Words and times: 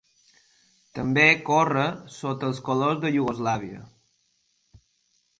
També 0.99 1.25
córrer 1.49 1.83
sota 2.15 2.47
els 2.51 2.61
colors 2.69 3.03
de 3.03 3.11
Iugoslàvia. 3.17 3.83